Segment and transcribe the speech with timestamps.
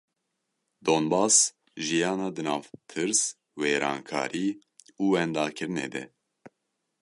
[0.87, 1.35] Donbas;
[1.85, 3.19] jiyana di nav tirs,
[3.59, 4.47] wêrankarî
[5.01, 6.03] û wendakirinê de.